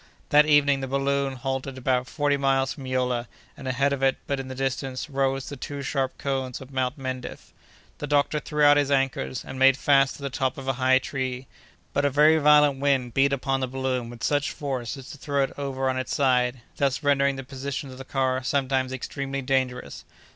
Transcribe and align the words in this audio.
That 0.29 0.47
evening 0.47 0.79
the 0.81 0.87
balloon 0.87 1.35
halted 1.35 1.77
about 1.77 2.07
forty 2.07 2.35
miles 2.35 2.73
from 2.73 2.87
Yola, 2.87 3.27
and 3.55 3.67
ahead 3.67 3.93
of 3.93 4.01
it, 4.01 4.17
but 4.25 4.39
in 4.39 4.47
the 4.47 4.55
distance, 4.55 5.11
rose 5.11 5.47
the 5.47 5.55
two 5.55 5.83
sharp 5.83 6.17
cones 6.17 6.59
of 6.59 6.71
Mount 6.73 6.97
Mendif. 6.97 7.53
The 7.99 8.07
doctor 8.07 8.39
threw 8.39 8.63
out 8.63 8.77
his 8.77 8.89
anchors 8.89 9.45
and 9.45 9.59
made 9.59 9.77
fast 9.77 10.15
to 10.15 10.23
the 10.23 10.31
top 10.31 10.57
of 10.57 10.67
a 10.67 10.73
high 10.81 10.97
tree; 10.97 11.45
but 11.93 12.03
a 12.03 12.09
very 12.09 12.39
violent 12.39 12.79
wind 12.79 13.13
beat 13.13 13.31
upon 13.31 13.59
the 13.59 13.67
balloon 13.67 14.09
with 14.09 14.23
such 14.23 14.49
force 14.49 14.97
as 14.97 15.11
to 15.11 15.19
throw 15.19 15.43
it 15.43 15.53
over 15.55 15.87
on 15.87 15.99
its 15.99 16.15
side, 16.15 16.61
thus 16.77 17.03
rendering 17.03 17.35
the 17.35 17.43
position 17.43 17.91
of 17.91 17.99
the 17.99 18.03
car 18.03 18.41
sometimes 18.41 18.91
extremely 18.91 19.43
dangerous. 19.43 20.03